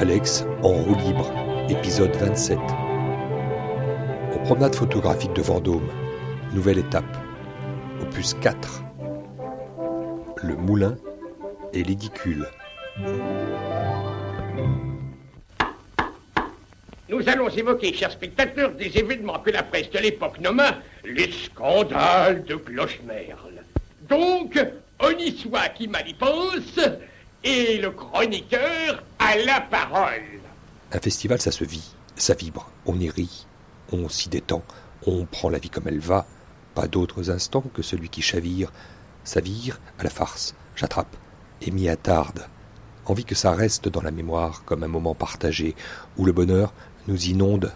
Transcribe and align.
Alex, 0.00 0.44
en 0.64 0.70
roue 0.72 0.96
libre, 1.06 1.32
épisode 1.68 2.10
27. 2.16 2.58
Aux 4.34 4.38
promenades 4.40 4.74
photographiques 4.74 5.34
de 5.34 5.42
Vendôme, 5.42 5.88
nouvelle 6.52 6.78
étape, 6.78 7.16
opus 8.00 8.34
4. 8.34 8.82
Le 10.42 10.56
moulin 10.56 10.96
et 11.72 11.84
l'édicule. 11.84 12.48
Nous 17.08 17.28
allons 17.28 17.48
évoquer, 17.48 17.92
chers 17.92 18.10
spectateurs, 18.10 18.72
des 18.72 18.98
événements 18.98 19.38
que 19.38 19.50
la 19.50 19.62
presse 19.62 19.90
de 19.90 20.00
l'époque 20.00 20.40
nomma 20.40 20.78
les 21.04 21.30
scandales 21.30 22.42
de 22.44 22.56
Clochemerle. 22.56 23.62
Donc, 24.08 24.58
on 24.98 25.10
y 25.10 25.30
soit 25.30 25.68
qui 25.68 25.86
mal 25.86 26.08
y 26.08 26.14
pense, 26.14 26.80
et 27.44 27.78
le 27.78 27.90
chroniqueur 27.90 29.04
a 29.22 29.36
la 29.36 29.60
parole. 29.60 30.40
Un 30.92 30.98
festival, 30.98 31.40
ça 31.40 31.52
se 31.52 31.64
vit, 31.64 31.94
ça 32.16 32.34
vibre, 32.34 32.68
on 32.86 32.98
y 32.98 33.08
rit, 33.08 33.46
on 33.92 34.08
s'y 34.08 34.28
détend, 34.28 34.62
on 35.06 35.24
prend 35.24 35.48
la 35.48 35.58
vie 35.58 35.70
comme 35.70 35.88
elle 35.88 36.00
va. 36.00 36.26
Pas 36.74 36.88
d'autres 36.88 37.30
instants 37.30 37.64
que 37.74 37.82
celui 37.82 38.08
qui 38.08 38.22
chavire, 38.22 38.72
s'avire 39.24 39.78
à 39.98 40.04
la 40.04 40.10
farce, 40.10 40.54
j'attrape 40.74 41.16
et 41.60 41.70
m'y 41.70 41.88
attarde. 41.88 42.46
Envie 43.06 43.24
que 43.24 43.34
ça 43.34 43.52
reste 43.52 43.88
dans 43.88 44.02
la 44.02 44.10
mémoire 44.10 44.62
comme 44.64 44.82
un 44.82 44.88
moment 44.88 45.14
partagé 45.14 45.74
où 46.16 46.24
le 46.24 46.32
bonheur 46.32 46.72
nous 47.06 47.26
inonde. 47.26 47.72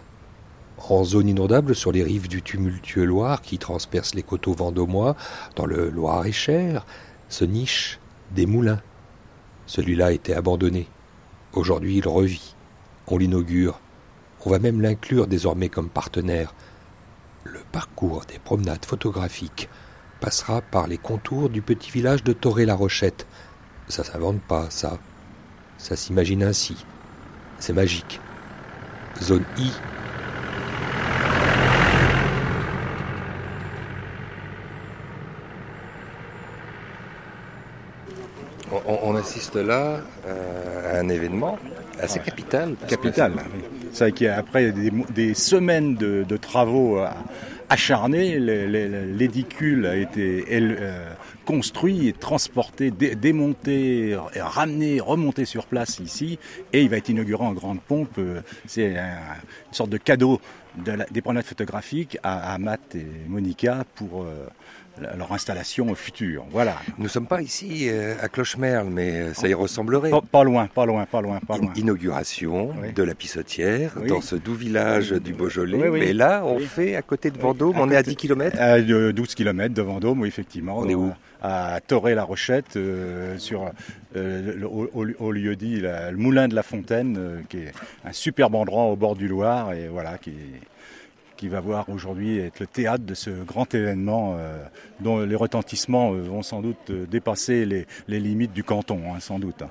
En 0.89 1.03
zone 1.03 1.29
inondable 1.29 1.75
sur 1.75 1.91
les 1.91 2.03
rives 2.03 2.27
du 2.27 2.41
tumultueux 2.41 3.05
Loire 3.05 3.41
qui 3.41 3.57
transperce 3.57 4.15
les 4.15 4.23
coteaux 4.23 4.53
vendômois, 4.53 5.15
dans 5.55 5.65
le 5.65 5.89
Loir-et-Cher, 5.89 6.85
se 7.29 7.45
nichent 7.45 7.99
des 8.31 8.45
moulins. 8.45 8.81
Celui-là 9.65 10.11
était 10.11 10.33
abandonné. 10.33 10.87
Aujourd'hui, 11.57 11.97
il 11.97 12.07
revit. 12.07 12.53
On 13.07 13.17
l'inaugure. 13.17 13.79
On 14.45 14.51
va 14.51 14.59
même 14.59 14.79
l'inclure 14.79 15.25
désormais 15.25 15.69
comme 15.69 15.89
partenaire. 15.89 16.53
Le 17.45 17.59
parcours 17.71 18.25
des 18.27 18.37
promenades 18.37 18.85
photographiques 18.85 19.67
passera 20.21 20.61
par 20.61 20.85
les 20.85 20.99
contours 20.99 21.49
du 21.49 21.63
petit 21.63 21.89
village 21.89 22.23
de 22.23 22.31
Toré-la-Rochette. 22.31 23.25
Ça 23.89 24.03
s'invente 24.03 24.39
pas, 24.39 24.69
ça. 24.69 24.99
Ça 25.79 25.95
s'imagine 25.95 26.43
ainsi. 26.43 26.85
C'est 27.57 27.73
magique. 27.73 28.21
Zone 29.19 29.43
I. 29.57 29.71
On, 38.71 38.99
on 39.03 39.15
assiste 39.15 39.55
là 39.55 40.01
euh, 40.27 40.95
à 40.95 40.99
un 40.99 41.09
événement 41.09 41.57
assez 42.01 42.19
capital. 42.19 42.75
Capital. 42.87 43.33
C'est 43.93 44.03
vrai 44.05 44.11
qu'après 44.11 44.71
des, 44.71 44.91
des 45.15 45.33
semaines 45.33 45.95
de, 45.95 46.23
de 46.27 46.37
travaux 46.37 46.99
euh, 46.99 47.07
acharnés, 47.69 48.37
le- 48.39 48.67
le- 48.67 49.05
l'édicule 49.17 49.85
a 49.85 49.95
été 49.95 50.45
euh, 50.51 51.09
construit, 51.45 52.13
transporté, 52.19 52.91
dé- 52.91 53.15
démonté, 53.15 54.17
ramené, 54.37 54.99
remonté 54.99 55.45
sur 55.45 55.65
place 55.65 55.99
ici, 55.99 56.37
et 56.73 56.81
il 56.81 56.89
va 56.89 56.97
être 56.97 57.09
inauguré 57.09 57.45
en 57.45 57.53
grande 57.53 57.79
pompe. 57.79 58.19
C'est 58.67 58.97
un- 58.97 59.05
une 59.67 59.73
sorte 59.73 59.89
de 59.89 59.97
cadeau 59.97 60.41
de 60.85 60.91
la- 60.91 61.05
des 61.05 61.21
promenades 61.21 61.45
photographiques 61.45 62.17
à, 62.23 62.53
à 62.53 62.57
Matt 62.57 62.95
et 62.95 63.05
Monica 63.27 63.83
pour 63.95 64.23
euh, 64.23 64.47
leur 65.17 65.31
installation 65.31 65.93
future. 65.95 66.45
Voilà. 66.51 66.75
Nous 66.97 67.03
ne 67.05 67.09
sommes 67.09 67.27
pas 67.27 67.41
ici 67.41 67.87
euh, 67.89 68.15
à 68.21 68.29
Clochemerle, 68.29 68.87
mais 68.89 69.21
euh, 69.21 69.33
ça 69.33 69.47
y 69.47 69.53
ressemblerait. 69.53 70.09
Pas, 70.09 70.21
pas 70.21 70.43
loin, 70.43 70.67
pas 70.67 70.85
loin, 70.85 71.05
pas 71.05 71.21
loin, 71.21 71.39
pas 71.39 71.57
loin. 71.57 71.69
In- 71.75 71.79
Inauguration 71.79 72.71
Oui. 72.81 72.93
de 72.93 73.03
la 73.03 73.13
Pissotière 73.13 73.93
Oui. 74.01 74.07
dans 74.07 74.21
ce 74.21 74.35
doux 74.35 74.55
village 74.55 75.11
du 75.11 75.33
Beaujolais. 75.33 75.89
Mais 75.91 76.13
là, 76.13 76.43
on 76.45 76.59
fait 76.59 76.95
à 76.95 77.01
côté 77.01 77.29
de 77.31 77.37
Vendôme, 77.37 77.75
À 77.77 77.81
on 77.81 77.89
est 77.91 77.95
à 77.95 77.99
côté- 77.99 78.11
10 78.11 78.15
km. 78.15 78.57
À 78.59 78.81
de 78.81 79.11
12 79.11 79.35
km 79.35 79.73
de 79.73 79.81
Vendôme, 79.81 80.21
oui, 80.21 80.27
effectivement. 80.27 80.79
On 80.79 80.89
est 80.89 80.95
où 80.95 81.11
À 81.41 81.79
Toré-la-Rochette, 81.85 82.77
euh, 82.77 83.37
sur 83.37 83.69
euh, 84.15 84.53
le- 84.55 84.67
au, 84.67 85.31
lieu 85.31 85.55
dit 85.55 85.79
le 85.81 86.15
Moulin 86.17 86.47
de 86.47 86.55
la 86.55 86.63
Fontaine, 86.63 87.15
euh, 87.17 87.41
qui 87.47 87.57
est 87.59 87.71
un 88.05 88.11
superbe 88.13 88.55
endroit 88.55 88.85
au 88.85 88.95
bord 88.95 89.15
du 89.15 89.27
Loir, 89.27 89.73
et 89.73 89.87
voilà, 89.87 90.17
qui, 90.17 90.33
qui 91.35 91.47
va 91.47 91.59
voir 91.59 91.89
aujourd'hui 91.89 92.39
être 92.39 92.59
le 92.59 92.65
théâtre 92.67 93.03
de 93.05 93.13
ce 93.13 93.29
grand 93.29 93.73
événement 93.75 94.35
dont 94.99 95.19
les 95.19 95.35
retentissements 95.35 96.11
vont 96.11 96.41
sans 96.41 96.61
doute 96.61 96.91
dépasser 96.91 97.65
les, 97.65 97.85
les 98.07 98.19
limites 98.19 98.53
du 98.53 98.63
canton, 98.63 98.99
hein, 99.13 99.19
sans 99.19 99.37
doute. 99.37 99.61
hein. 99.61 99.67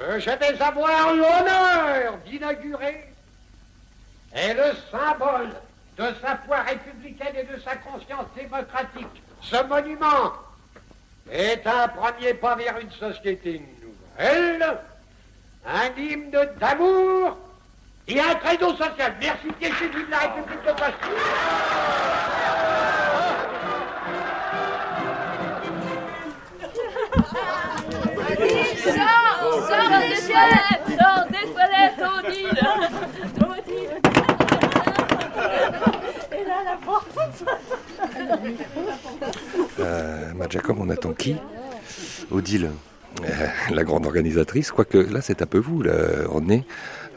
Que 0.00 0.18
je 0.18 0.30
vais 0.30 0.62
avoir 0.62 1.12
l'honneur 1.12 2.16
d'inaugurer 2.24 3.04
est 4.32 4.54
le 4.54 4.72
symbole 4.90 5.50
de 5.98 6.04
sa 6.22 6.36
foi 6.38 6.60
républicaine 6.62 7.36
et 7.36 7.44
de 7.44 7.60
sa 7.60 7.76
conscience 7.76 8.26
démocratique. 8.34 9.22
Ce 9.42 9.62
monument 9.64 10.32
est 11.30 11.66
un 11.66 11.88
premier 11.88 12.34
pas 12.34 12.54
vers 12.54 12.78
une 12.78 12.90
société 12.92 13.62
nouvelle, 13.82 14.78
un 15.66 16.00
hymne 16.00 16.30
d'amour 16.58 17.36
et 18.08 18.20
un 18.20 18.34
credo 18.36 18.74
social. 18.76 19.14
Merci, 19.20 19.48
Jésus 19.60 20.04
de 20.04 20.10
la 20.10 20.18
République 20.18 20.62
de 20.62 20.72
Bastille. 20.72 22.09
Toilettes 30.40 31.30
des 31.30 31.46
toilettes, 31.52 32.02
Odile 32.18 32.60
Odile 33.40 34.00
Et 36.32 36.44
là, 36.44 36.56
la 36.64 36.76
porte 36.84 37.44
Euh, 39.80 40.32
Matt 40.34 40.52
Jacob, 40.52 40.76
on 40.80 40.88
attend 40.88 41.12
qui 41.12 41.36
Odile, 42.30 42.70
euh, 43.24 43.46
la 43.70 43.84
grande 43.84 44.06
organisatrice. 44.06 44.70
Quoique 44.70 44.98
là, 44.98 45.20
c'est 45.20 45.42
un 45.42 45.46
peu 45.46 45.58
vous. 45.58 45.82
On 46.32 46.48
est 46.48 46.64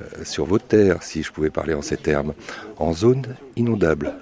euh, 0.02 0.24
sur 0.24 0.46
vos 0.46 0.60
terres, 0.60 1.04
si 1.04 1.24
je 1.24 1.32
pouvais 1.32 1.50
parler 1.50 1.74
en 1.74 1.82
ces 1.82 1.98
termes, 1.98 2.34
en 2.78 2.94
zone 2.94 3.36
inondable. 3.56 4.14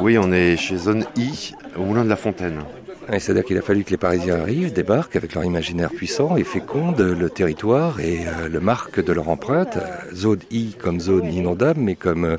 Oui, 0.00 0.18
on 0.18 0.32
est 0.32 0.56
chez 0.56 0.76
Zone 0.76 1.04
I, 1.16 1.54
au 1.76 1.82
Moulin 1.82 2.04
de 2.04 2.08
la 2.08 2.16
Fontaine. 2.16 2.62
C'est-à-dire 3.10 3.44
qu'il 3.44 3.56
a 3.56 3.62
fallu 3.62 3.84
que 3.84 3.90
les 3.90 3.96
Parisiens 3.96 4.40
arrivent, 4.40 4.72
débarquent 4.72 5.16
avec 5.16 5.34
leur 5.34 5.44
imaginaire 5.44 5.90
puissant 5.90 6.36
et 6.36 6.44
fécondent 6.44 7.00
le 7.00 7.30
territoire 7.30 8.00
et 8.00 8.26
euh, 8.26 8.48
le 8.48 8.60
marque 8.60 9.02
de 9.02 9.12
leur 9.12 9.30
empreinte. 9.30 9.78
Euh, 9.78 10.14
Zone 10.14 10.40
I 10.50 10.74
comme 10.78 11.00
zone 11.00 11.32
inondable, 11.32 11.80
mais 11.80 11.94
comme, 11.94 12.24
euh, 12.24 12.36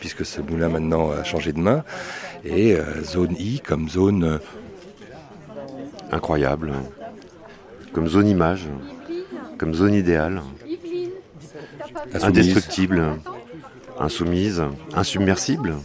puisque 0.00 0.24
ce 0.24 0.40
moulin 0.40 0.68
maintenant 0.68 1.10
a 1.12 1.22
changé 1.22 1.52
de 1.52 1.60
main, 1.60 1.84
et 2.44 2.76
zone 3.02 3.34
I 3.38 3.60
comme 3.60 3.88
zone 3.88 4.40
Incroyable. 6.10 6.72
Comme 7.92 8.08
zone 8.08 8.28
image, 8.28 8.66
comme 9.58 9.74
zone 9.74 9.94
idéale, 9.94 10.40
insoumise, 12.14 12.24
indestructible, 12.24 13.04
insoumise, 13.98 14.62
insubmersible, 14.94 15.76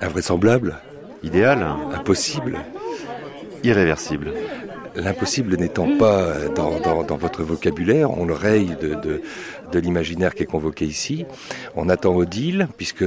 invraisemblable, 0.00 0.78
idéale, 1.22 1.66
impossible. 1.94 2.58
Irréversible. 3.66 4.32
L'impossible 4.94 5.56
n'étant 5.56 5.98
pas 5.98 6.48
dans, 6.54 7.16
votre 7.16 7.42
vocabulaire, 7.42 8.10
on 8.18 8.24
le 8.24 8.32
raye 8.32 8.76
de, 8.80 9.78
l'imaginaire 9.78 10.34
qui 10.34 10.44
est 10.44 10.46
convoqué 10.46 10.86
ici. 10.86 11.26
On 11.74 11.90
attend 11.90 12.14
Odile, 12.14 12.68
puisque 12.78 13.04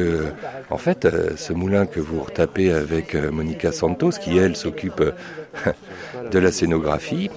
en 0.70 0.78
fait, 0.78 1.06
euh, 1.06 1.32
ce 1.36 1.52
moulin 1.52 1.88
que 1.88 2.00
vous 2.00 2.22
retapez 2.22 2.72
avec 2.72 3.16
euh, 3.16 3.32
Monica 3.32 3.72
Santos, 3.72 4.12
qui 4.22 4.38
elle 4.38 4.56
s'occupe 4.56 5.02
euh, 5.02 5.72
de 6.32 6.38
la 6.38 6.52
scénographie, 6.52 7.32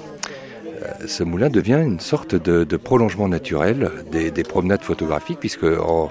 ce 1.06 1.22
moulin 1.22 1.48
devient 1.48 1.80
une 1.82 2.00
sorte 2.00 2.34
de, 2.34 2.76
prolongement 2.76 3.28
naturel 3.28 3.90
des, 4.10 4.30
des 4.30 4.42
promenades 4.42 4.82
photographiques, 4.82 5.38
puisque 5.38 5.64
en 5.64 6.10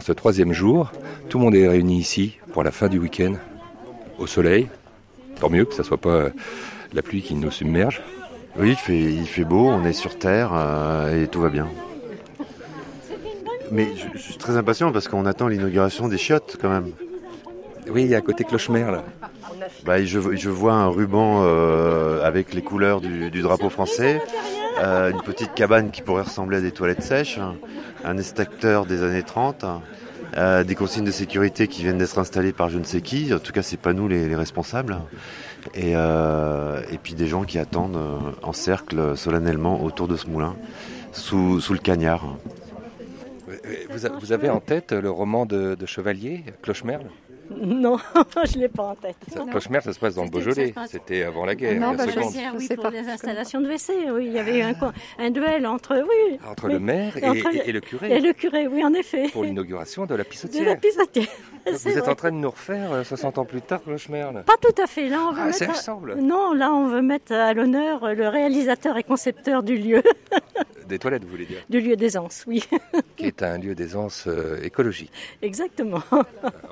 ce 0.00 0.12
troisième 0.12 0.52
jour, 0.52 0.92
tout 1.28 1.38
le 1.38 1.44
monde 1.44 1.54
est 1.54 1.68
réuni 1.68 1.98
ici 1.98 2.36
pour 2.52 2.64
la 2.64 2.72
fin 2.72 2.88
du 2.88 2.98
week-end, 2.98 3.34
au 4.18 4.26
soleil. 4.26 4.68
Tant 5.40 5.50
mieux 5.50 5.64
que 5.64 5.74
ça 5.74 5.84
soit 5.84 5.98
pas 5.98 6.08
euh, 6.08 6.30
la 6.92 7.02
pluie 7.02 7.22
qui 7.22 7.34
nous 7.34 7.50
submerge. 7.50 8.02
Oui, 8.56 8.70
il 8.70 8.76
fait, 8.76 9.00
il 9.00 9.26
fait 9.26 9.44
beau, 9.44 9.68
on 9.68 9.84
est 9.84 9.92
sur 9.92 10.16
Terre 10.16 10.50
euh, 10.54 11.24
et 11.24 11.26
tout 11.28 11.40
va 11.40 11.48
bien. 11.48 11.68
Mais 13.72 13.88
je, 13.96 14.06
je 14.16 14.22
suis 14.22 14.36
très 14.36 14.56
impatient 14.56 14.92
parce 14.92 15.08
qu'on 15.08 15.26
attend 15.26 15.48
l'inauguration 15.48 16.08
des 16.08 16.18
chiottes 16.18 16.56
quand 16.60 16.68
même. 16.68 16.92
Oui, 17.90 18.14
à 18.14 18.20
côté 18.20 18.44
Clochemerle. 18.44 19.02
Bah, 19.84 20.02
je, 20.02 20.36
je 20.36 20.50
vois 20.50 20.72
un 20.74 20.88
ruban 20.88 21.42
euh, 21.42 22.24
avec 22.24 22.54
les 22.54 22.62
couleurs 22.62 23.00
du, 23.00 23.30
du 23.30 23.42
drapeau 23.42 23.68
français, 23.68 24.22
euh, 24.82 25.10
une 25.10 25.22
petite 25.22 25.54
cabane 25.54 25.90
qui 25.90 26.02
pourrait 26.02 26.22
ressembler 26.22 26.58
à 26.58 26.60
des 26.60 26.72
toilettes 26.72 27.02
sèches, 27.02 27.38
un 28.04 28.18
extracteur 28.18 28.86
des 28.86 29.02
années 29.02 29.22
30, 29.22 29.64
euh, 30.36 30.64
des 30.64 30.74
consignes 30.74 31.04
de 31.04 31.10
sécurité 31.10 31.68
qui 31.68 31.82
viennent 31.82 31.98
d'être 31.98 32.18
installées 32.18 32.52
par 32.52 32.68
je 32.68 32.78
ne 32.78 32.84
sais 32.84 33.00
qui, 33.00 33.32
en 33.32 33.38
tout 33.38 33.52
cas 33.52 33.62
c'est 33.62 33.76
pas 33.76 33.92
nous 33.92 34.08
les, 34.08 34.28
les 34.28 34.36
responsables, 34.36 34.98
et, 35.74 35.92
euh, 35.94 36.82
et 36.90 36.98
puis 36.98 37.14
des 37.14 37.26
gens 37.26 37.44
qui 37.44 37.58
attendent 37.58 37.96
euh, 37.96 38.18
en 38.42 38.52
cercle 38.52 39.16
solennellement 39.16 39.82
autour 39.82 40.08
de 40.08 40.16
ce 40.16 40.26
moulin, 40.26 40.56
sous, 41.12 41.60
le 41.70 41.78
cagnard. 41.78 42.36
Vous, 43.90 44.32
avez 44.32 44.50
en 44.50 44.60
tête 44.60 44.92
le 44.92 45.10
roman 45.10 45.46
de 45.46 45.86
Chevalier, 45.86 46.44
Clochemerle? 46.62 47.06
Non, 47.64 47.98
je 48.50 48.56
ne 48.56 48.62
l'ai 48.62 48.68
pas 48.68 48.82
en 48.84 48.94
tête. 48.94 49.16
Ça- 49.32 49.44
Clochemerle, 49.50 49.84
ça 49.84 49.92
se 49.92 49.98
passe 49.98 50.14
dans 50.14 50.24
le 50.24 50.30
Beaujolais. 50.30 50.74
C'était 50.88 51.22
avant 51.24 51.44
la 51.44 51.54
guerre, 51.54 51.78
Non, 51.80 51.92
la 51.92 51.96
bah, 51.98 52.04
je 52.08 52.20
sais. 52.20 52.42
oui, 52.56 52.66
sais 52.66 52.74
pour 52.74 52.84
pas. 52.84 52.90
les 52.90 53.08
installations 53.08 53.60
de 53.60 53.66
WC, 53.66 53.92
oui, 54.12 54.26
il 54.26 54.32
y 54.32 54.38
avait 54.38 54.58
eu 54.58 54.62
un, 54.62 54.74
un 55.18 55.30
duel 55.30 55.66
entre, 55.66 55.96
oui, 55.96 56.38
Entre 56.48 56.68
le 56.68 56.78
maire 56.78 57.16
et, 57.16 57.24
Entre 57.28 57.36
et- 57.54 57.66
le- 57.66 57.72
le 57.72 57.78
et 57.78 57.80
curé 57.80 58.20
le 58.20 58.32
curé, 58.32 58.66
oui, 58.68 58.84
en 58.84 58.94
effet. 58.94 59.28
pour 59.32 59.44
l'inauguration 59.44 60.06
de 60.06 60.14
la 60.14 60.24
De 60.24 60.28
pissotière. 60.28 60.64
la 60.64 60.76
pissotière. 60.76 61.26
Vous 61.72 61.88
êtes 61.88 61.98
vrai. 61.98 62.08
en 62.10 62.14
train 62.14 62.30
de 62.30 62.36
nous 62.36 62.50
refaire 62.50 62.92
euh, 62.92 63.04
60 63.04 63.38
ans 63.38 63.44
plus 63.44 63.62
tard 63.62 63.82
Clochemerle. 63.82 64.42
Pas 64.44 64.56
tout 64.60 64.82
à 64.82 64.86
fait. 64.86 65.08
Là, 65.08 65.18
on 65.28 65.32
veut 65.32 65.42
Ah, 65.48 65.52
ça 65.52 65.66
mettre. 65.66 65.78
ressemble. 65.78 66.14
Non, 66.16 66.52
là, 66.52 66.72
on 66.72 66.88
veut 66.88 67.02
mettre 67.02 67.32
à 67.32 67.52
l'honneur 67.54 68.14
le 68.14 68.28
réalisateur 68.28 68.96
et 68.98 69.02
concepteur 69.02 69.62
du 69.62 69.76
lieu, 69.78 70.02
Des 70.88 70.98
toilettes, 70.98 71.24
vous 71.24 71.30
voulez 71.30 71.46
dire 71.46 71.62
du 71.70 71.80
lieu 71.80 71.96
d'aisance, 71.96 72.44
oui, 72.46 72.62
Qui 73.16 73.24
est 73.26 73.42
un 73.42 73.56
lieu 73.56 73.74
d'aisance 73.74 74.24
euh, 74.26 74.62
écologique. 74.62 75.10
exactement. 75.40 76.02
Euh, 76.12 76.22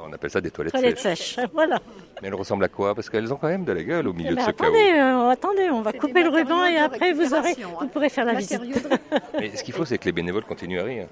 On 0.06 0.12
appelle 0.12 0.28
ça 0.30 0.40
des 0.42 0.50
toilettes, 0.50 0.74
Toilette 0.74 0.98
sèches. 0.98 1.36
sèche, 1.36 1.46
voilà. 1.54 1.80
Mais 2.20 2.28
elles 2.28 2.34
ressemblent 2.34 2.64
à 2.64 2.68
quoi? 2.68 2.94
Parce 2.94 3.08
qu'elles 3.08 3.32
ont 3.32 3.36
quand 3.36 3.48
même 3.48 3.64
de 3.64 3.72
la 3.72 3.82
gueule 3.82 4.06
au 4.08 4.12
milieu 4.12 4.28
Eh 4.32 4.34
de 4.34 4.36
ben, 4.36 4.46
ce 4.46 4.50
chaos. 4.50 4.66
attendez, 4.68 4.92
euh, 5.00 5.28
attendez, 5.30 5.70
on 5.70 5.80
va 5.80 5.92
couper 5.94 6.22
le 6.24 6.28
ruban 6.28 6.66
et 6.66 6.76
après 6.76 7.12
vous 7.14 7.32
aurez, 7.32 7.54
vous 7.54 7.76
hein. 7.80 7.88
pourrez 7.90 8.10
faire 8.10 8.26
la 8.26 8.34
visite. 8.34 8.60
Mais 9.38 9.56
ce 9.56 9.64
qu'il 9.64 9.72
faut, 9.72 9.86
c'est 9.86 9.96
que 9.96 10.04
les 10.04 10.12
bénévoles 10.12 10.44
continuent 10.44 10.80
à 10.80 10.84
rire. 10.84 11.06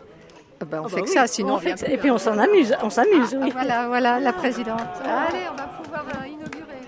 Ah 0.62 0.66
on 0.72 0.84
Ah 0.84 0.88
fait 0.88 0.96
que 0.96 1.06
oui, 1.06 1.12
ça, 1.12 1.26
sinon 1.26 1.54
on 1.54 1.56
on 1.56 1.60
fait 1.60 1.74
que. 1.74 1.90
Et 1.90 1.96
puis 1.96 2.10
on 2.10 2.18
s'en 2.18 2.36
amuse, 2.38 2.74
on 2.82 2.90
s'amuse, 2.90 3.34
Ah, 3.34 3.38
oui. 3.42 3.50
voilà, 3.50 3.86
voilà, 3.88 4.20
la 4.20 4.32
présidente. 4.32 4.80
Allez, 5.04 5.44
on 5.50 5.54
va 5.56 5.62
pouvoir 5.68 6.04
euh, 6.22 6.26
inaugurer. 6.26 6.80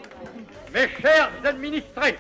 Mes 0.75 0.89
chers 1.01 1.31
administrés, 1.45 2.19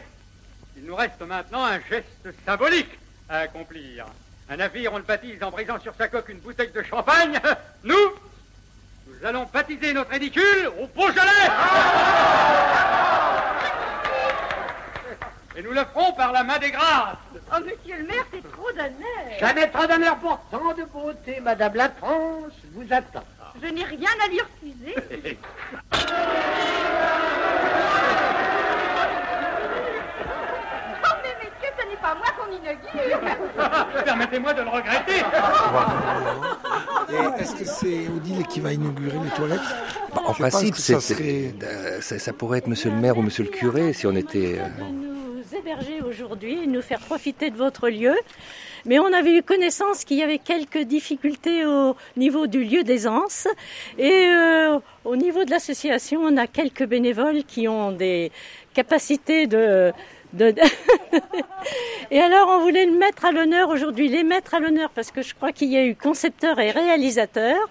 il 0.76 0.84
nous 0.84 0.94
reste 0.96 1.20
maintenant 1.20 1.64
un 1.64 1.78
geste 1.90 2.28
symbolique 2.46 2.98
à 3.28 3.40
accomplir. 3.40 4.06
Un 4.48 4.56
navire, 4.56 4.92
on 4.92 4.96
le 4.98 5.02
baptise 5.04 5.42
en 5.42 5.50
brisant 5.50 5.78
sur 5.80 5.94
sa 5.94 6.08
coque 6.08 6.28
une 6.30 6.38
bouteille 6.40 6.72
de 6.74 6.82
champagne. 6.82 7.38
Nous, 7.84 7.94
nous 9.06 9.26
allons 9.26 9.46
baptiser 9.52 9.92
notre 9.92 10.12
édicule 10.14 10.70
au 10.80 10.86
Beaujolais. 10.88 11.48
Et 15.56 15.62
nous 15.62 15.72
le 15.72 15.84
ferons 15.92 16.12
par 16.14 16.32
la 16.32 16.44
main 16.44 16.58
des 16.58 16.70
grâces. 16.70 17.16
Oh, 17.34 17.56
monsieur 17.60 17.98
le 18.00 18.06
maire, 18.06 18.24
c'est 18.32 18.42
trop 18.52 18.70
d'honneur. 18.72 19.38
Jamais 19.38 19.68
trop 19.68 19.86
d'honneur 19.86 20.16
pour 20.16 20.40
tant 20.50 20.72
de 20.74 20.84
beauté, 20.84 21.40
Madame 21.40 21.74
la 21.74 21.90
France 21.90 22.52
vous 22.72 22.86
attend. 22.90 23.22
Je 23.62 23.68
n'ai 23.68 23.84
rien 23.84 24.08
à 24.24 24.28
lui 24.28 24.40
refuser. 24.40 25.38
Oh, 31.04 31.08
mais 31.22 31.34
messieurs, 31.38 31.72
ce 31.78 31.88
n'est 31.88 31.96
pas 31.96 32.14
moi 32.14 32.26
qu'on 32.36 32.50
inaugure. 32.52 33.20
Permettez-moi 34.04 34.54
de 34.54 34.62
le 34.62 34.68
regretter. 34.68 35.22
Et 37.10 37.42
Est-ce 37.42 37.54
que 37.56 37.64
c'est 37.64 38.08
Odile 38.08 38.46
qui 38.46 38.60
va 38.60 38.72
inaugurer 38.72 39.18
les 39.22 39.30
toilettes 39.30 39.60
Bah, 40.14 40.22
en 40.26 40.32
Je 40.34 40.42
pense 40.42 40.50
principe, 40.50 40.74
que 40.74 40.80
ça 40.80 41.00
c'est- 41.00 41.14
serait- 41.14 41.54
c'est- 41.60 41.64
euh, 41.66 42.00
ça, 42.00 42.18
ça 42.18 42.32
pourrait 42.32 42.58
être 42.58 42.68
monsieur 42.68 42.90
le 42.90 42.96
maire 42.96 43.18
ou 43.18 43.22
monsieur 43.22 43.44
le 43.44 43.50
curé 43.50 43.92
si 43.92 44.06
on 44.06 44.14
était. 44.14 44.58
euh, 44.60 45.11
héberger 45.62 46.00
aujourd'hui 46.02 46.64
et 46.64 46.66
nous 46.66 46.82
faire 46.82 46.98
profiter 46.98 47.50
de 47.50 47.56
votre 47.56 47.88
lieu. 47.88 48.14
Mais 48.84 48.98
on 48.98 49.12
avait 49.12 49.36
eu 49.36 49.42
connaissance 49.42 50.04
qu'il 50.04 50.18
y 50.18 50.22
avait 50.22 50.38
quelques 50.38 50.82
difficultés 50.82 51.64
au 51.64 51.94
niveau 52.16 52.48
du 52.48 52.64
lieu 52.64 52.82
d'aisance. 52.82 53.46
Et 53.96 54.10
euh, 54.10 54.78
au 55.04 55.14
niveau 55.14 55.44
de 55.44 55.50
l'association, 55.50 56.20
on 56.22 56.36
a 56.36 56.48
quelques 56.48 56.84
bénévoles 56.84 57.44
qui 57.44 57.68
ont 57.68 57.92
des 57.92 58.32
capacités 58.74 59.46
de... 59.46 59.92
et 62.10 62.20
alors, 62.20 62.48
on 62.48 62.60
voulait 62.60 62.86
le 62.86 62.92
mettre 62.92 63.26
à 63.26 63.32
l'honneur 63.32 63.68
aujourd'hui, 63.68 64.08
les 64.08 64.24
mettre 64.24 64.54
à 64.54 64.60
l'honneur 64.60 64.88
parce 64.90 65.10
que 65.10 65.20
je 65.20 65.34
crois 65.34 65.52
qu'il 65.52 65.68
y 65.68 65.76
a 65.76 65.84
eu 65.84 65.94
concepteur 65.94 66.58
et 66.58 66.70
réalisateur. 66.70 67.68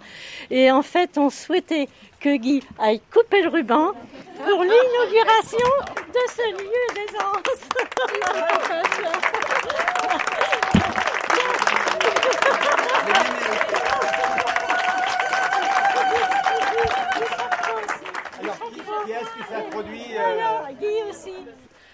Et 0.51 0.69
en 0.71 0.83
fait, 0.83 1.17
on 1.17 1.31
souhaitait 1.31 1.89
que 2.19 2.35
Guy 2.35 2.61
aille 2.77 3.01
couper 3.11 3.41
le 3.41 3.49
ruban 3.49 3.93
pour 4.37 4.63
l'inauguration 4.63 5.67
de 6.07 6.19
ce 6.29 6.51
lieu 6.51 6.85
d'aisance. 6.95 7.41
Qui 19.05 19.11
est-ce 19.11 19.33
qui 19.33 19.43
s'est 19.49 19.69
produit 19.71 20.17
Alors, 20.17 20.67
Guy 20.79 21.03
aussi. 21.09 21.33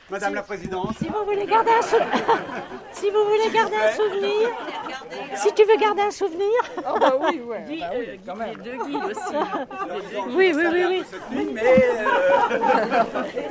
Madame 0.09 0.35
la 0.35 0.41
Présidente 0.41 0.95
Si 0.97 1.09
vous 1.09 1.25
voulez 1.25 1.45
garder 1.45 1.71
un 1.71 1.81
souvenir, 1.81 2.39
si 2.93 3.09
vous 3.09 3.25
voulez 3.25 3.49
garder 3.51 3.75
un 3.75 3.91
souvenir, 3.91 4.49
si 5.35 5.53
tu 5.53 5.65
veux 5.65 5.75
garder 5.77 6.01
un 6.03 6.11
souvenir. 6.11 6.47
Oh 6.77 6.97
bah 6.97 7.13
oui, 7.19 7.41
ouais. 7.41 7.65
Guy, 7.67 7.83
euh, 7.83 8.15
Guy, 8.15 8.31
les 8.47 8.55
deux 8.63 8.77
Guy 8.85 8.95
aussi. 8.95 9.35
Oui, 10.29 10.53
oui, 10.55 10.63
oui, 10.71 11.03
oui. 11.31 11.49
Mais 11.53 11.61
euh, 11.61 12.05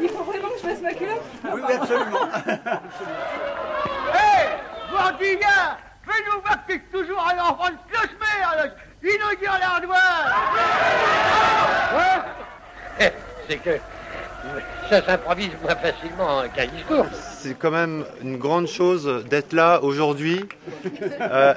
Il 0.01 0.09
faut 0.09 0.25
vraiment 0.25 0.49
que 0.49 0.55
je 0.63 0.69
fasse 0.69 0.81
ma 0.81 0.95
culotte 0.95 1.21
oui, 1.45 1.61
oui, 1.69 1.75
absolument. 1.75 2.27
Hé, 4.15 4.49
Bourdillard, 4.91 5.79
fais-nous 6.09 6.41
voir 6.41 6.67
que 6.67 6.75
toujours 6.91 7.21
un 7.21 7.39
enfant 7.39 7.71
de 7.71 7.93
cloche-mère, 7.93 8.73
inaugure 9.03 9.59
l'ardoise 9.61 10.33
Quoi 11.91 13.13
C'est 13.47 13.59
que 13.59 13.79
ça 14.89 15.05
s'improvise 15.05 15.51
moins 15.63 15.77
facilement 15.77 16.43
qu'un 16.55 16.67
discours. 16.67 17.07
C'est 17.39 17.59
quand 17.59 17.71
même 17.71 18.05
une 18.23 18.37
grande 18.37 18.67
chose 18.67 19.25
d'être 19.29 19.53
là 19.53 19.83
aujourd'hui. 19.83 20.45
Euh, 21.21 21.55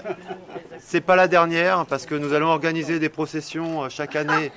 c'est 0.80 1.02
pas 1.02 1.16
la 1.16 1.28
dernière 1.28 1.86
parce 1.86 2.06
que 2.06 2.16
nous 2.16 2.34
allons 2.34 2.48
organiser 2.48 3.00
des 3.00 3.10
processions 3.10 3.84
euh, 3.84 3.90
chaque 3.90 4.16
année 4.16 4.52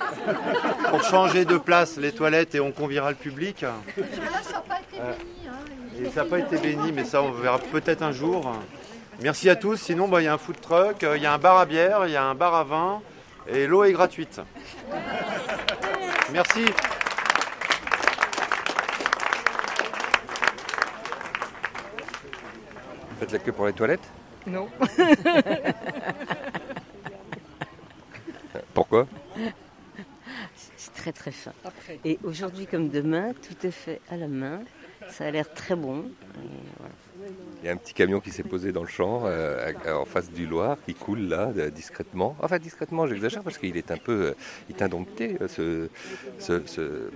pour 0.89 1.03
changer 1.03 1.45
de 1.45 1.57
place 1.57 1.97
les 1.97 2.11
toilettes 2.11 2.55
et 2.55 2.59
on 2.59 2.71
conviera 2.71 3.09
le 3.09 3.15
public. 3.15 3.61
Là, 3.61 3.73
ça 4.41 4.53
n'a 4.53 4.61
pas 4.61 4.79
été 4.79 4.97
béni. 4.97 5.47
Hein. 5.47 6.01
Et 6.01 6.09
ça 6.09 6.23
n'a 6.23 6.29
pas 6.29 6.39
été 6.39 6.57
béni, 6.57 6.91
mais 6.91 7.03
ça 7.03 7.21
on 7.21 7.31
verra 7.31 7.59
peut-être 7.59 8.01
un 8.01 8.11
jour. 8.11 8.51
Merci 9.21 9.49
à 9.49 9.55
tous. 9.55 9.77
Sinon, 9.77 10.07
bah, 10.07 10.21
il 10.21 10.25
y 10.25 10.27
a 10.27 10.33
un 10.33 10.37
food 10.37 10.59
truck, 10.59 11.03
euh, 11.03 11.17
il 11.17 11.23
y 11.23 11.25
a 11.25 11.33
un 11.33 11.37
bar 11.37 11.57
à 11.57 11.65
bière, 11.65 12.05
il 12.05 12.11
y 12.11 12.17
a 12.17 12.23
un 12.23 12.35
bar 12.35 12.55
à 12.55 12.63
vin 12.63 13.01
et 13.47 13.67
l'eau 13.67 13.83
est 13.83 13.93
gratuite. 13.93 14.41
Merci. 16.31 16.65
Faites 23.23 23.31
la 23.31 23.39
queue 23.39 23.53
pour 23.53 23.65
les 23.67 23.71
toilettes 23.71 24.03
Non. 24.45 24.67
Pourquoi? 28.73 29.07
C'est 30.77 30.93
très 30.93 31.13
très 31.13 31.31
fin. 31.31 31.53
Et 32.03 32.19
aujourd'hui 32.25 32.65
comme 32.65 32.89
demain, 32.89 33.31
tout 33.31 33.65
est 33.65 33.71
fait 33.71 34.01
à 34.09 34.17
la 34.17 34.27
main. 34.27 34.59
Ça 35.09 35.23
a 35.25 35.31
l'air 35.31 35.53
très 35.53 35.75
bon. 35.77 35.99
Et 35.99 36.49
voilà. 36.79 36.93
Il 37.61 37.65
y 37.67 37.69
a 37.69 37.71
un 37.71 37.77
petit 37.77 37.93
camion 37.93 38.19
qui 38.19 38.31
s'est 38.31 38.43
posé 38.43 38.73
dans 38.73 38.81
le 38.81 38.89
champ, 38.89 39.21
euh, 39.25 39.71
en 39.87 40.03
face 40.03 40.29
du 40.29 40.45
Loir, 40.45 40.75
qui 40.85 40.93
coule 40.93 41.21
là, 41.29 41.45
de- 41.53 41.69
discrètement. 41.69 42.35
Enfin, 42.41 42.57
discrètement, 42.59 43.07
j'exagère, 43.07 43.41
parce 43.43 43.57
qu'il 43.57 43.77
est 43.77 43.89
un 43.91 43.97
peu 43.97 44.11
euh, 44.11 44.33
il 44.69 44.75
est 44.75 44.81
indompté. 44.81 45.37
euh, 45.39 45.47
Ce, 45.47 45.87
ce- 46.39 46.61
ce- 46.65 47.09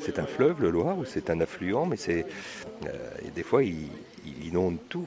c'est, 0.00 0.18
un 0.18 0.24
fleuve, 0.26 0.62
le 0.62 0.70
Loir, 0.70 0.96
ou 0.96 1.04
c'est 1.04 1.28
un 1.28 1.40
affluent, 1.40 1.84
mais 1.84 1.96
c'est, 1.96 2.24
euh, 2.86 2.88
et 3.26 3.30
des 3.30 3.42
fois, 3.42 3.62
il, 3.62 3.88
il 4.24 4.46
inonde 4.46 4.78
tout. 4.88 5.06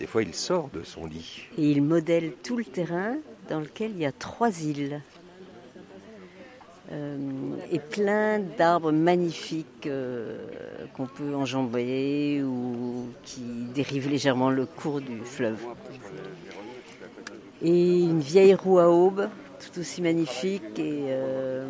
Des 0.00 0.06
fois, 0.06 0.22
il 0.22 0.34
sort 0.34 0.70
de 0.72 0.82
son 0.82 1.04
lit. 1.04 1.42
Et 1.58 1.70
il 1.70 1.82
modèle 1.82 2.32
tout 2.42 2.56
le 2.56 2.64
terrain 2.64 3.18
dans 3.50 3.60
lequel 3.60 3.90
il 3.90 3.98
y 3.98 4.06
a 4.06 4.12
trois 4.12 4.62
îles. 4.62 5.02
Euh, 6.90 7.18
et 7.70 7.78
plein 7.78 8.38
d'arbres 8.38 8.92
magnifiques 8.92 9.86
euh, 9.86 10.38
qu'on 10.96 11.06
peut 11.06 11.34
enjamber 11.34 12.42
ou 12.42 13.08
qui 13.22 13.42
dérivent 13.74 14.08
légèrement 14.08 14.48
le 14.48 14.64
cours 14.64 15.02
du 15.02 15.20
fleuve. 15.22 15.60
Et 17.60 18.00
une 18.00 18.20
vieille 18.20 18.54
roue 18.54 18.78
à 18.78 18.88
aube, 18.88 19.28
tout 19.58 19.80
aussi 19.80 20.00
magnifique. 20.00 20.78
Et 20.78 21.08
euh, 21.10 21.68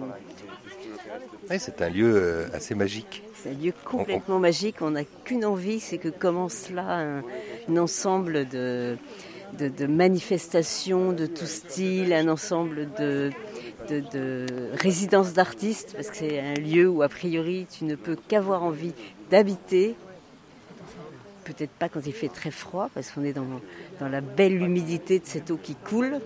c'est 1.58 1.82
un 1.82 1.90
lieu 1.90 2.46
assez 2.54 2.76
magique. 2.76 3.24
c'est 3.34 3.50
un 3.50 3.54
lieu 3.54 3.72
complètement 3.84 4.38
magique. 4.38 4.76
On 4.82 4.92
n'a 4.92 5.02
qu'une 5.24 5.44
envie, 5.44 5.80
c'est 5.80 5.98
que 5.98 6.08
commence 6.08 6.70
là 6.70 7.00
un, 7.00 7.22
un 7.68 7.76
ensemble 7.76 8.48
de, 8.48 8.96
de, 9.58 9.86
manifestations 9.86 11.12
de 11.12 11.26
tout 11.26 11.46
style, 11.46 12.12
un 12.12 12.28
ensemble 12.28 12.88
de 12.98 13.30
de, 13.88 14.00
de 14.12 14.46
résidence 14.74 15.32
d'artistes, 15.32 15.94
parce 15.94 16.10
que 16.10 16.16
c'est 16.16 16.40
un 16.40 16.54
lieu 16.54 16.88
où 16.88 17.02
a 17.02 17.08
priori 17.08 17.66
tu 17.70 17.84
ne 17.84 17.94
peux 17.94 18.16
qu'avoir 18.28 18.62
envie 18.62 18.92
d'habiter. 19.30 19.94
Peut-être 21.44 21.70
pas 21.72 21.88
quand 21.88 22.06
il 22.06 22.12
fait 22.12 22.28
très 22.28 22.50
froid, 22.50 22.90
parce 22.94 23.10
qu'on 23.10 23.24
est 23.24 23.32
dans, 23.32 23.46
dans 23.98 24.08
la 24.08 24.20
belle 24.20 24.62
humidité 24.62 25.18
de 25.18 25.26
cette 25.26 25.50
eau 25.50 25.58
qui 25.60 25.74
coule, 25.74 26.20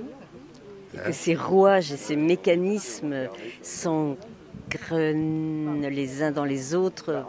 et 0.92 0.98
que 0.98 1.12
ces 1.12 1.34
rouages 1.34 1.92
et 1.92 1.96
ces 1.96 2.16
mécanismes 2.16 3.28
s'engrenent 3.62 4.18
les 5.88 6.22
uns 6.22 6.30
dans 6.30 6.44
les 6.44 6.74
autres 6.74 7.24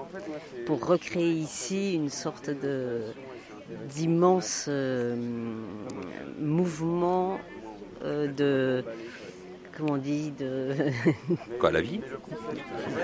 pour 0.66 0.86
recréer 0.86 1.32
ici 1.32 1.94
une 1.94 2.10
sorte 2.10 2.50
de 2.50 3.02
d'immense 3.90 4.66
euh, 4.68 5.16
mouvement 6.40 7.38
euh, 8.04 8.28
de 8.28 8.84
comment 9.76 9.94
on 9.94 9.98
dit 9.98 10.32
de 10.40 10.72
Quoi, 11.60 11.72
la 11.72 11.82
vie? 11.82 12.00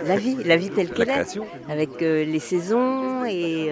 La 0.05 0.17
vie 0.17 0.35
la 0.45 0.57
vie 0.57 0.69
telle 0.69 0.89
qu'elle 0.91 1.09
est 1.09 1.39
avec 1.69 2.01
euh, 2.01 2.23
les 2.23 2.39
saisons 2.39 3.25
et, 3.25 3.69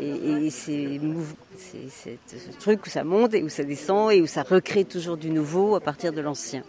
et, 0.00 0.06
et 0.46 0.50
ces 0.50 0.98
mouv- 0.98 1.34
ces- 1.56 1.88
cette- 1.90 2.18
ce 2.52 2.58
truc 2.58 2.86
où 2.86 2.88
ça 2.88 3.04
monte 3.04 3.34
et 3.34 3.42
où 3.42 3.48
ça 3.48 3.62
descend 3.64 4.10
et 4.12 4.20
où 4.20 4.26
ça 4.26 4.42
recrée 4.42 4.84
toujours 4.84 5.16
du 5.16 5.30
nouveau 5.30 5.74
à 5.76 5.80
partir 5.80 6.12
de 6.12 6.20
l'ancien. 6.20 6.62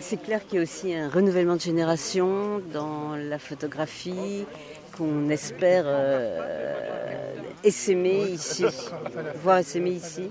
C'est 0.00 0.20
clair 0.20 0.44
qu'il 0.44 0.56
y 0.56 0.58
a 0.58 0.62
aussi 0.64 0.92
un 0.92 1.08
renouvellement 1.08 1.54
de 1.54 1.60
génération 1.60 2.60
dans 2.72 3.14
la 3.14 3.38
photographie 3.38 4.44
qu'on 4.98 5.28
espère 5.28 5.84
euh, 5.86 7.34
essaimer 7.62 8.30
ici, 8.30 8.64
voir 9.42 9.58
essaimer 9.58 9.92
ici. 9.92 10.30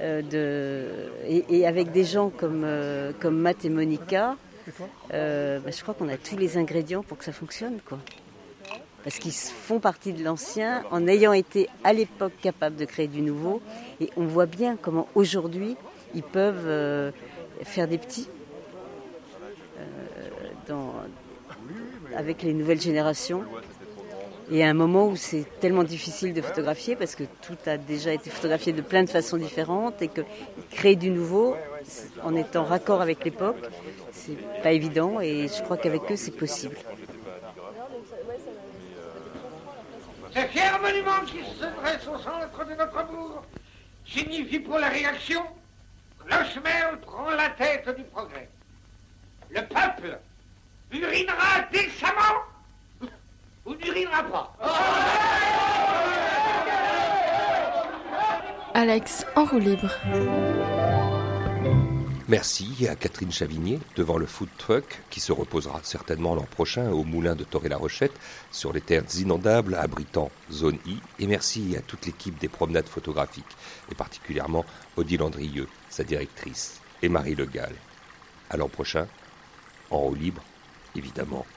Euh, 0.00 1.08
et, 1.26 1.66
avec 1.66 1.90
des 1.92 2.04
gens 2.04 2.28
comme, 2.30 2.62
euh, 2.64 3.12
Matt 3.24 3.64
et 3.64 3.70
Monica, 3.70 4.36
euh, 5.12 5.60
bah, 5.60 5.70
je 5.70 5.82
crois 5.82 5.94
qu'on 5.94 6.08
a 6.08 6.16
tous 6.16 6.36
les 6.36 6.58
ingrédients 6.58 7.02
pour 7.02 7.16
que 7.16 7.24
ça 7.24 7.32
fonctionne. 7.32 7.78
Parce 9.02 9.18
qu'ils 9.18 9.32
font 9.32 9.80
partie 9.80 10.12
de 10.12 10.22
l'ancien 10.22 10.82
en 10.90 11.06
ayant 11.06 11.32
été 11.32 11.68
à 11.84 11.92
l'époque 11.92 12.32
capables 12.42 12.76
de 12.76 12.84
créer 12.84 13.08
du 13.08 13.22
nouveau. 13.22 13.62
Et 14.00 14.10
on 14.16 14.24
voit 14.24 14.46
bien 14.46 14.76
comment 14.80 15.08
aujourd'hui 15.14 15.76
ils 16.14 16.22
peuvent 16.22 17.12
faire 17.64 17.88
des 17.88 17.98
petits 17.98 18.28
euh, 19.78 19.82
dans, 20.68 20.94
avec 22.16 22.42
les 22.42 22.54
nouvelles 22.54 22.80
générations. 22.80 23.44
Et 24.50 24.62
à 24.62 24.68
un 24.68 24.74
moment 24.74 25.06
où 25.06 25.16
c'est 25.16 25.46
tellement 25.60 25.84
difficile 25.84 26.34
de 26.34 26.42
photographier 26.42 26.96
parce 26.96 27.14
que 27.14 27.24
tout 27.42 27.56
a 27.66 27.78
déjà 27.78 28.12
été 28.12 28.28
photographié 28.28 28.72
de 28.72 28.82
plein 28.82 29.02
de 29.02 29.08
façons 29.08 29.38
différentes 29.38 30.02
et 30.02 30.08
que 30.08 30.20
créer 30.70 30.96
du 30.96 31.10
nouveau 31.10 31.56
en 32.22 32.34
étant 32.34 32.64
raccord 32.64 33.00
avec 33.00 33.24
l'époque, 33.24 33.56
c'est 34.12 34.36
pas 34.62 34.72
évident 34.72 35.20
et 35.20 35.48
je 35.48 35.62
crois 35.62 35.78
qu'avec 35.78 36.02
eux 36.10 36.16
c'est 36.16 36.36
possible. 36.36 36.76
Ce 40.34 40.40
fier 40.40 40.80
monument 40.80 41.20
qui 41.26 41.38
se 41.38 41.64
dresse 41.80 42.06
au 42.08 42.18
centre 42.18 42.64
de 42.68 42.74
notre 42.74 43.06
bourg 43.06 43.42
signifie 44.04 44.58
pour 44.58 44.78
la 44.78 44.88
réaction 44.88 45.42
que 46.26 46.96
prend 46.96 47.30
la 47.30 47.50
tête 47.50 47.96
du 47.96 48.02
progrès. 48.04 48.48
Le 49.50 49.60
peuple 49.60 50.18
urinera 50.94 51.62
décemment 51.72 52.38
ou 53.66 53.74
n'urinera 53.74 54.22
pas. 54.24 54.56
Alex 58.74 59.26
en 59.36 59.44
roue 59.44 59.58
libre. 59.58 59.90
Merci 62.26 62.88
à 62.88 62.96
Catherine 62.96 63.30
Chavigné 63.30 63.78
devant 63.96 64.16
le 64.16 64.26
food 64.26 64.48
truck 64.56 65.02
qui 65.10 65.20
se 65.20 65.30
reposera 65.30 65.80
certainement 65.82 66.34
l'an 66.34 66.46
prochain 66.50 66.90
au 66.90 67.04
moulin 67.04 67.36
de 67.36 67.44
Toré-la-Rochette 67.44 68.18
sur 68.50 68.72
les 68.72 68.80
terres 68.80 69.04
inondables 69.18 69.74
abritant 69.74 70.30
Zone 70.50 70.78
I. 70.86 70.98
Et 71.18 71.26
merci 71.26 71.76
à 71.76 71.82
toute 71.82 72.06
l'équipe 72.06 72.38
des 72.38 72.48
promenades 72.48 72.88
photographiques 72.88 73.44
et 73.92 73.94
particulièrement 73.94 74.64
Odile 74.96 75.22
Andrieux, 75.22 75.68
sa 75.90 76.02
directrice, 76.02 76.80
et 77.02 77.08
Marie 77.08 77.34
Le 77.34 77.44
Gall. 77.44 77.74
À 78.48 78.56
l'an 78.56 78.68
prochain, 78.68 79.06
en 79.90 79.98
haut 79.98 80.14
libre, 80.14 80.42
évidemment. 80.94 81.53